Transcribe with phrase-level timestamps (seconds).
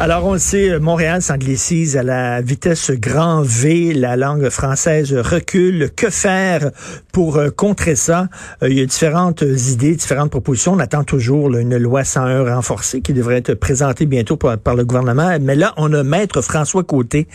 [0.00, 5.90] Alors, on sait, euh, Montréal s'anglicise à la vitesse grand V, la langue française recule.
[5.96, 6.70] Que faire
[7.10, 8.28] pour euh, contrer ça?
[8.62, 10.74] Euh, il y a différentes idées, différentes propositions.
[10.74, 15.36] On attend toujours une loi 101 renforcée qui devrait être présentée bientôt par, le gouvernement.
[15.40, 17.26] Mais là, on a Maître François Côté,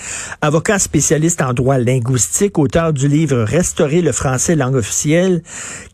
[0.42, 5.44] avocat spécialiste en droit linguistique, auteur du livre Restaurer le français langue officielle,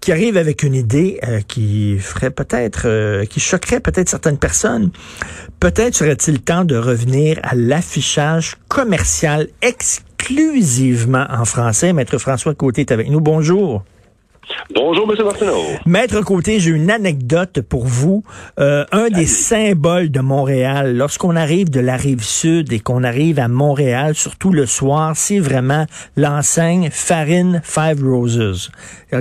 [0.01, 4.91] qui arrive avec une idée qui ferait peut-être, qui choquerait peut-être certaines personnes.
[5.59, 11.93] Peut-être serait-il temps de revenir à l'affichage commercial exclusivement en français.
[11.93, 13.21] Maître François Côté est avec nous.
[13.21, 13.83] Bonjour.
[14.73, 15.25] Bonjour, M.
[15.25, 15.61] Martineau.
[15.85, 18.23] Maître Côté, j'ai une anecdote pour vous.
[18.59, 23.39] Euh, un des symboles de Montréal, lorsqu'on arrive de la rive sud et qu'on arrive
[23.39, 25.85] à Montréal, surtout le soir, c'est vraiment
[26.17, 28.71] l'enseigne Farine Five Roses,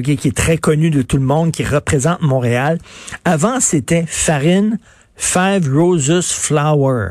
[0.02, 2.78] qui est très connue de tout le monde, qui représente Montréal.
[3.24, 4.78] Avant, c'était Farine
[5.16, 7.08] Five Roses Flower.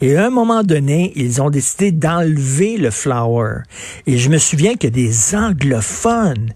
[0.00, 3.62] Et à un moment donné, ils ont décidé d'enlever le flower.
[4.06, 6.54] Et je me souviens que des anglophones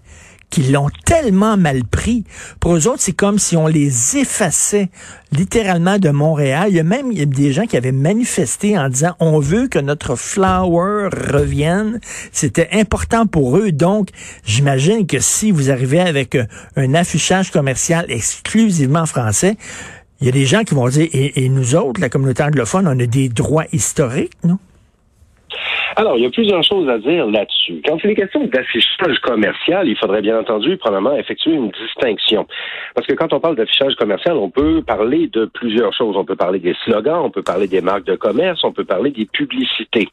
[0.49, 2.23] qui l'ont tellement mal pris.
[2.59, 4.89] Pour eux autres, c'est comme si on les effaçait
[5.31, 6.67] littéralement de Montréal.
[6.69, 10.15] Il y a même des gens qui avaient manifesté en disant on veut que notre
[10.15, 11.99] flower revienne.
[12.31, 13.71] C'était important pour eux.
[13.71, 14.09] Donc,
[14.45, 16.37] j'imagine que si vous arrivez avec
[16.75, 19.57] un affichage commercial exclusivement français,
[20.21, 22.99] il y a des gens qui vont dire, et, nous autres, la communauté anglophone, on
[22.99, 24.59] a des droits historiques, non?
[25.97, 27.81] Alors, il y a plusieurs choses à dire là-dessus.
[27.87, 32.45] Quand il est question d'affichage commercial, il faudrait bien entendu, probablement, effectuer une distinction.
[32.93, 36.17] Parce que quand on parle d'affichage commercial, on peut parler de plusieurs choses.
[36.17, 39.11] On peut parler des slogans, on peut parler des marques de commerce, on peut parler
[39.11, 40.09] des publicités.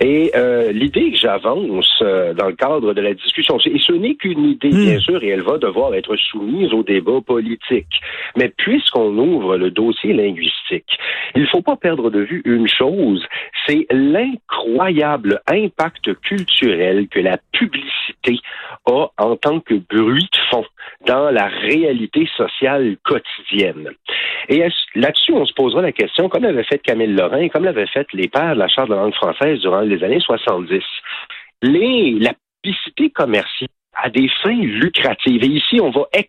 [0.00, 4.14] Et euh, l'idée que j'avance euh, dans le cadre de la discussion, et ce n'est
[4.14, 4.84] qu'une idée, hmm.
[4.84, 8.00] bien sûr, et elle va devoir être soumise au débat politique.
[8.36, 10.98] Mais puisqu'on ouvre le dossier linguistique,
[11.34, 13.26] il ne faut pas perdre de vue une chose,
[13.66, 15.15] c'est l'incroyable
[15.48, 18.38] impact culturel que la publicité
[18.86, 20.64] a en tant que bruit de fond
[21.06, 23.90] dans la réalité sociale quotidienne.
[24.48, 24.62] Et
[24.94, 28.28] là-dessus, on se posera la question, comme l'avait fait Camille Lorrain, comme l'avait fait les
[28.28, 30.82] pères de la Charte de la langue française durant les années 70.
[31.62, 35.42] Les, la publicité commerciale a des fins lucratives.
[35.42, 36.28] Et ici, on va ex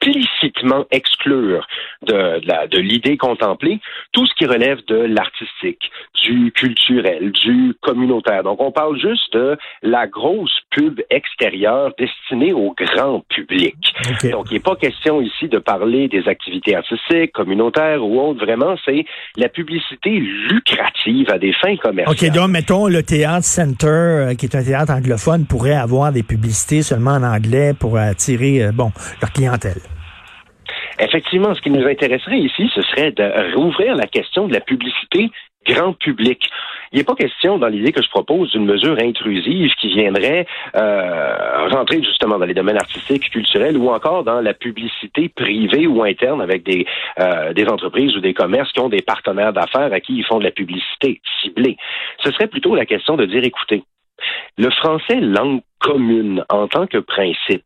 [0.00, 1.66] explicitement exclure
[2.06, 3.80] de, de l'idée contemplée
[4.12, 5.90] tout ce qui relève de l'artistique,
[6.24, 8.42] du culturel, du communautaire.
[8.42, 13.76] Donc, on parle juste de la grosse pub extérieure destinée au grand public.
[14.24, 18.44] Donc, il n'est pas question ici de parler des activités artistiques, communautaires ou autres.
[18.44, 19.04] Vraiment, c'est
[19.36, 22.30] la publicité lucrative à des fins commerciales.
[22.30, 26.22] OK, donc, mettons, le Théâtre Center, euh, qui est un théâtre anglophone, pourrait avoir des
[26.22, 29.80] publicités seulement en anglais pour attirer, euh, bon, leur clientèle.
[30.98, 35.30] Effectivement, ce qui nous intéresserait ici, ce serait de rouvrir la question de la publicité
[35.66, 36.48] grand public.
[36.92, 41.68] Il n'est pas question, dans l'idée que je propose, d'une mesure intrusive qui viendrait euh,
[41.68, 46.40] rentrer justement dans les domaines artistiques, culturels ou encore dans la publicité privée ou interne
[46.40, 46.86] avec des,
[47.20, 50.44] euh, entreprises ou des commerces qui ont des partenaires d'affaires à qui ils font de
[50.44, 51.76] la publicité ciblée.
[52.24, 53.82] Ce serait plutôt la question de dire, écoutez,
[54.56, 56.44] le français, langue commune.
[56.48, 57.64] En tant que principe,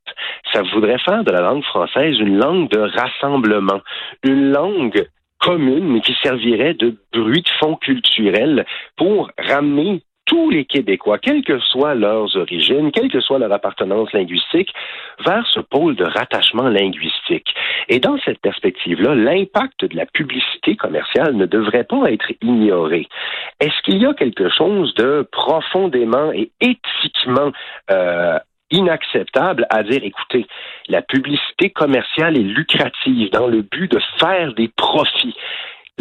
[0.53, 3.81] ça voudrait faire de la langue française une langue de rassemblement,
[4.23, 5.07] une langue
[5.41, 8.65] commune, mais qui servirait de bruit de fond culturel
[8.97, 10.03] pour ramener
[10.33, 14.73] tous les Québécois, quelles que soient leurs origines, quelle que soit leur appartenance linguistique,
[15.27, 17.55] vers ce pôle de rattachement linguistique.
[17.91, 23.09] Et dans cette perspective-là, l'impact de la publicité commerciale ne devrait pas être ignoré.
[23.61, 27.53] Est-ce qu'il y a quelque chose de profondément et éthiquement
[27.91, 28.39] euh,
[28.71, 30.47] inacceptable à dire, écoutez,
[30.89, 35.37] la publicité commerciale est lucrative dans le but de faire des profits?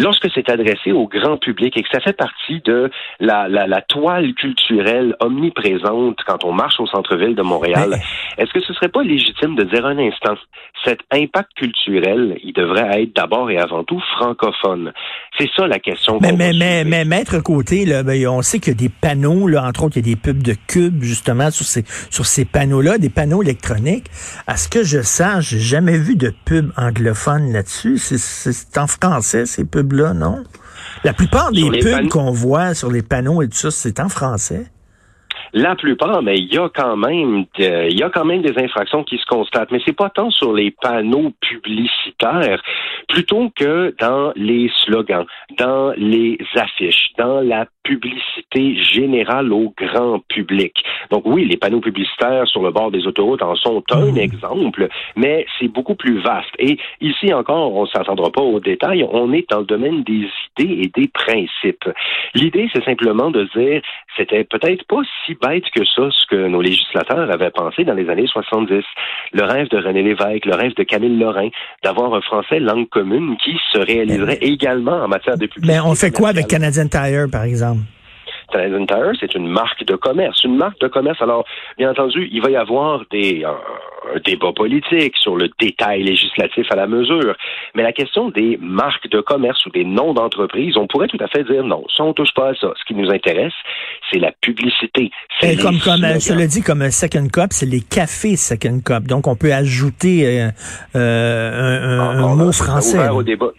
[0.02, 2.90] Lorsque c'est adressé au grand public et que ça fait partie de
[3.20, 8.00] la, la, la toile culturelle omniprésente quand on marche au centre-ville de Montréal,
[8.38, 10.36] est-ce que ce serait pas légitime de dire un instant,
[10.84, 14.92] cet impact culturel, il devrait être d'abord et avant tout francophone?
[15.38, 16.20] C'est ça la question.
[16.22, 19.48] Mais, mais, mais, mais, maître côté, là, ben, on sait qu'il y a des panneaux,
[19.48, 22.46] là, entre autres, il y a des pubs de cubes, justement, sur ces, sur ces
[22.46, 24.08] panneaux-là, des panneaux électroniques.
[24.48, 27.98] À ce que je sache, j'ai jamais vu de pub anglophone là-dessus.
[27.98, 30.44] C'est en français, ces pubs non?
[31.04, 34.71] La plupart des pubs qu'on voit sur les panneaux et tout ça, c'est en français?
[35.54, 39.04] La plupart, mais il y a quand même, il y a quand même des infractions
[39.04, 42.62] qui se constatent, mais c'est pas tant sur les panneaux publicitaires,
[43.10, 45.26] plutôt que dans les slogans,
[45.58, 50.74] dans les affiches, dans la publicité générale au grand public.
[51.10, 54.18] Donc oui, les panneaux publicitaires sur le bord des autoroutes en sont un mmh.
[54.18, 56.54] exemple, mais c'est beaucoup plus vaste.
[56.60, 60.30] Et ici encore, on ne s'attendra pas aux détails, on est dans le domaine des
[60.60, 61.90] idées et des principes.
[62.36, 63.82] L'idée, c'est simplement de dire,
[64.16, 68.10] c'était peut-être pas si bête que ça ce que nos législateurs avaient pensé dans les
[68.10, 68.84] années 70.
[69.34, 71.50] Le rêve de René Lévesque, le rêve de Camille Lorrain,
[71.84, 75.74] d'avoir un français langue commune qui se réaliserait également en matière de publicité.
[75.74, 77.82] Mais on fait quoi avec Canadian Tire, par exemple?
[78.52, 80.44] Canadian Tire, c'est une marque de commerce.
[80.44, 81.22] Une marque de commerce.
[81.22, 81.46] Alors,
[81.78, 86.76] bien entendu, il va y avoir des, un, débat politique sur le détail législatif à
[86.76, 87.36] la mesure.
[87.76, 91.28] Mais la question des marques de commerce ou des noms d'entreprise, on pourrait tout à
[91.28, 91.84] fait dire non.
[91.96, 92.74] Ça, on touche pas à ça.
[92.80, 93.54] Ce qui nous intéresse,
[94.12, 95.12] c'est la publicité.
[95.42, 99.04] Et comme, comme euh, le dis, comme un Second Cup, c'est les cafés Second Cup.
[99.08, 100.50] Donc, on peut ajouter euh,
[100.96, 103.10] euh, un, un, mot français.
[103.10, 103.52] Au débat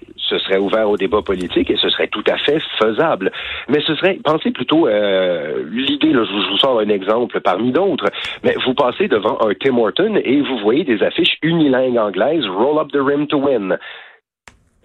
[0.53, 3.33] serait ouvert au débat politique et ce serait tout à fait faisable.
[3.69, 8.07] Mais ce serait, pensez plutôt, euh, l'idée, là, je vous sors un exemple parmi d'autres,
[8.43, 12.79] mais vous passez devant un Tim Horton et vous voyez des affiches unilingues anglaises, Roll
[12.79, 13.79] up the rim to win.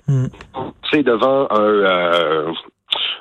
[0.08, 1.04] C'est hmm.
[1.04, 2.54] devant un, euh,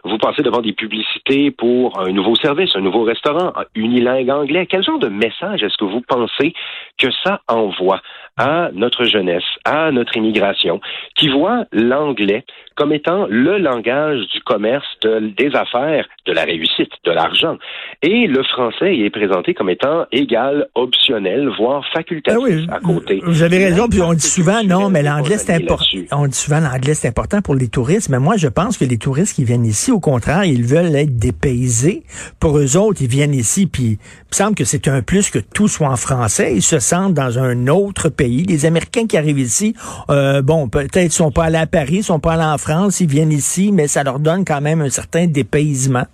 [0.04, 4.66] vous passez devant des publicités pour un nouveau service, un nouveau restaurant, unilingue anglais.
[4.66, 6.54] Quel genre de message est-ce que vous pensez
[6.98, 8.00] que ça envoie?
[8.36, 10.80] À notre jeunesse, à notre immigration,
[11.16, 12.44] qui voit l'anglais
[12.76, 17.56] comme étant le langage du commerce, des affaires, de la réussite, de l'argent.
[18.02, 23.22] Et le français est présenté comme étant égal, optionnel, voire facultatif ah à côté.
[23.24, 25.84] Vous avez raison, puis on dit souvent, non, mais l'anglais c'est important.
[26.12, 28.98] On dit souvent, l'anglais c'est important pour les touristes, mais moi je pense que les
[28.98, 32.02] touristes qui viennent ici, au contraire, ils veulent être dépaysés.
[32.38, 35.38] Pour eux autres, ils viennent ici, puis il me semble que c'est un plus que
[35.38, 36.52] tout soit en français.
[36.54, 38.25] Ils se sentent dans un autre pays.
[38.26, 39.74] Les Américains qui arrivent ici,
[40.10, 43.32] euh, bon, peut-être sont pas allés à Paris, sont pas allés en France, ils viennent
[43.32, 46.04] ici, mais ça leur donne quand même un certain dépaysement.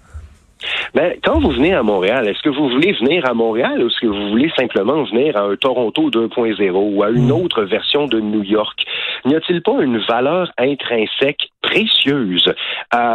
[0.95, 4.01] Mais quand vous venez à Montréal, est-ce que vous voulez venir à Montréal ou est-ce
[4.01, 7.33] que vous voulez simplement venir à un Toronto 2.0 ou à une hmm.
[7.33, 8.85] autre version de New York?
[9.25, 12.53] N'y a-t-il pas une valeur intrinsèque précieuse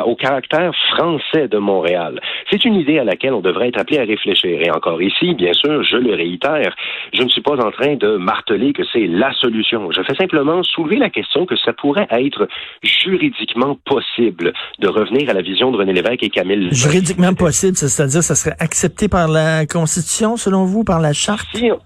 [0.06, 2.20] au caractère français de Montréal?
[2.50, 4.62] C'est une idée à laquelle on devrait être appelé à réfléchir.
[4.62, 6.76] Et encore ici, bien sûr, je le réitère,
[7.14, 9.92] je ne suis pas en train de marteler que c'est la solution.
[9.92, 12.48] Je fais simplement soulever la question que ça pourrait être
[12.84, 16.70] juridiquement possible de revenir à la vision de René Lévesque et Camille.
[16.72, 21.48] Juridiquement possible, c'est-à-dire ça serait accepté par la Constitution, selon vous, par la Charte?
[21.54, 21.80] si on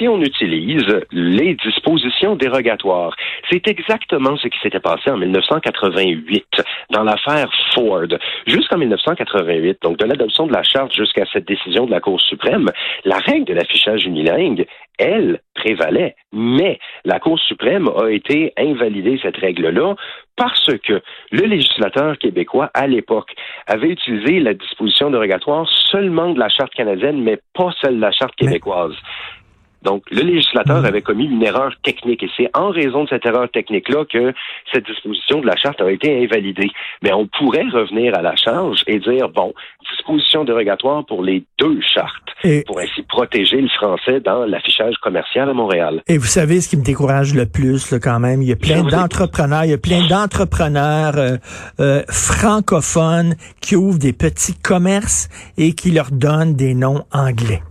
[0.00, 3.14] utilise les dispositions dérogatoires,
[3.50, 6.44] c'est exactement ce qui s'était passé en 1988
[6.90, 8.08] dans l'affaire Ford.
[8.46, 12.70] Jusqu'en 1988, donc de l'adoption de la charte jusqu'à cette décision de la Cour suprême,
[13.04, 14.66] la règle de l'affichage unilingue,
[14.98, 16.16] elle, prévalait.
[16.32, 19.94] Mais la Cour suprême a été invalidée cette règle-là
[20.36, 21.00] parce que
[21.30, 23.32] le législateur québécois, à l'époque,
[23.66, 28.12] avait utilisé la disposition dérogatoire seulement de la Charte canadienne, mais pas celle de la
[28.12, 28.94] Charte québécoise.
[29.86, 30.84] Donc, le législateur mm.
[30.84, 34.34] avait commis une erreur technique et c'est en raison de cette erreur technique-là que
[34.72, 36.72] cette disposition de la charte a été invalidée.
[37.02, 39.54] Mais on pourrait revenir à la charge et dire, bon,
[39.88, 45.52] disposition dérogatoire pour les deux chartes, pour ainsi protéger le français dans l'affichage commercial à
[45.52, 46.02] Montréal.
[46.08, 48.56] Et vous savez ce qui me décourage le plus, là, quand même, il y a
[48.56, 51.36] plein d'entrepreneurs, il y a plein d'entrepreneurs euh,
[51.78, 57.62] euh, francophones qui ouvrent des petits commerces et qui leur donnent des noms anglais.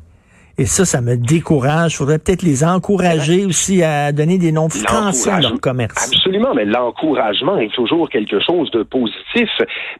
[0.57, 1.93] Et ça, ça me décourage.
[1.93, 6.13] Il faudrait peut-être les encourager aussi à donner des noms français à leur commerce.
[6.13, 9.49] Absolument, mais l'encouragement est toujours quelque chose de positif.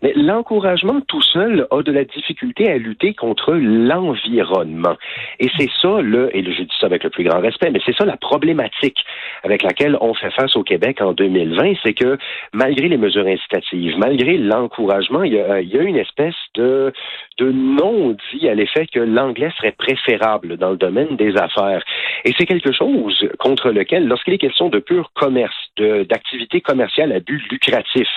[0.01, 4.95] Mais l'encouragement tout seul a de la difficulté à lutter contre l'environnement.
[5.39, 7.95] Et c'est ça, le, et je dis ça avec le plus grand respect, mais c'est
[7.95, 8.97] ça la problématique
[9.43, 12.17] avec laquelle on fait face au Québec en 2020, c'est que
[12.53, 16.93] malgré les mesures incitatives, malgré l'encouragement, il, il y a, une espèce de,
[17.37, 21.83] de non-dit à l'effet que l'anglais serait préférable dans le domaine des affaires.
[22.23, 27.19] Et c'est quelque chose contre lequel, lorsqu'il est question de pur commerce, d'activité commerciale à
[27.19, 28.07] but lucratif,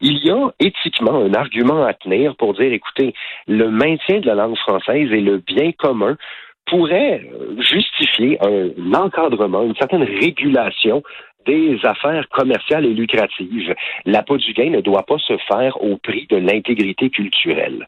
[0.00, 3.14] il y a éthiquement un argument à tenir pour dire, écoutez,
[3.46, 6.16] le maintien de la langue française et le bien commun
[6.66, 7.22] pourrait
[7.58, 11.02] justifier un encadrement, une certaine régulation
[11.46, 13.74] des affaires commerciales et lucratives.
[14.06, 17.86] L'appât du gain ne doit pas se faire au prix de l'intégrité culturelle.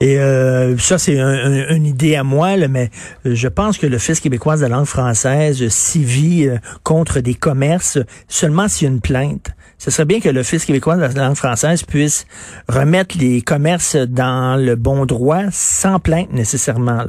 [0.00, 2.90] Et euh, ça, c'est une idée à moi, mais
[3.24, 8.68] je pense que Fils québécois de la langue française sévit euh, contre des commerces seulement
[8.68, 9.50] s'il y a une plainte.
[9.78, 12.26] Ce serait bien que Fils québécois de la langue française puisse
[12.68, 17.04] remettre les commerces dans le bon droit sans plainte nécessairement.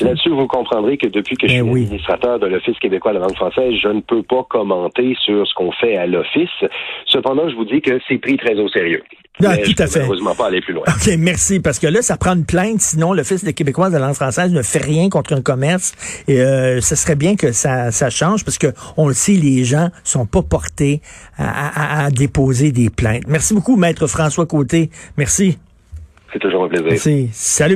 [0.00, 3.26] Là-dessus, vous comprendrez que depuis que je ben suis administrateur de l'Office québécois de la
[3.26, 6.48] langue française, je ne peux pas commenter sur ce qu'on fait à l'Office.
[7.06, 9.02] Cependant, je vous dis que c'est pris très au sérieux.
[9.38, 9.98] Non, tout à fait.
[9.98, 10.84] Malheureusement pas aller plus loin.
[10.88, 11.60] OK, merci.
[11.60, 12.80] Parce que là, ça prend une plainte.
[12.80, 15.94] Sinon, l'Office des Québécois de la langue française ne fait rien contre un commerce.
[16.26, 19.64] Et euh, ce serait bien que ça, ça change parce que on le sait, les
[19.64, 21.02] gens sont pas portés
[21.36, 23.24] à, à, à déposer des plaintes.
[23.28, 24.90] Merci beaucoup, Maître François Côté.
[25.18, 25.58] Merci.
[26.32, 26.86] C'est toujours un plaisir.
[26.88, 27.28] Merci.
[27.32, 27.74] Salut,